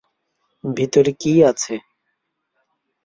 [0.63, 1.73] ভিতরে কী আছে?